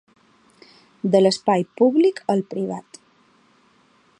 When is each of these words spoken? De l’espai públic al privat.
De 1.15 1.21
l’espai 1.21 1.65
públic 1.81 2.23
al 2.35 2.41
privat. 2.55 2.99